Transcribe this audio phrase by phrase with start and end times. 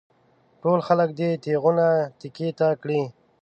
[0.61, 1.87] ټول خلک دې تېغونه
[2.19, 3.01] تېکې ته کړي.